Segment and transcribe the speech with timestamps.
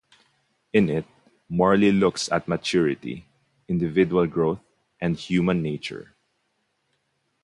[0.73, 1.05] In it,
[1.47, 3.27] Morley looks at maturity,
[3.67, 4.59] individual growth,
[4.99, 6.15] and human nature.